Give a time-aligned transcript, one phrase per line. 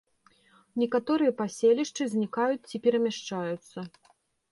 [0.83, 3.79] Некаторыя паселішчы знікаюць ці перамяшчаюцца.